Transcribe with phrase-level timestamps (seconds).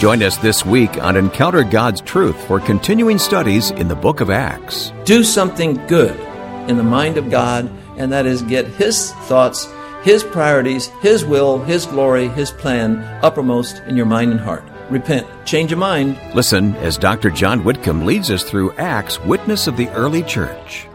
[0.00, 4.30] Join us this week on Encounter God's Truth for continuing studies in the book of
[4.30, 4.94] Acts.
[5.04, 6.18] Do something good
[6.70, 9.68] in the mind of God, and that is get His thoughts,
[10.02, 14.64] His priorities, His will, His glory, His plan uppermost in your mind and heart.
[14.88, 16.18] Repent, change your mind.
[16.34, 17.28] Listen as Dr.
[17.28, 20.88] John Whitcomb leads us through Acts, witness of the early church.